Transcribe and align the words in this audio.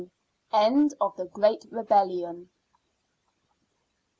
END 0.51 0.95
OF 0.99 1.15
THE 1.15 1.25
GREAT 1.27 1.67
REBELLION. 1.69 2.49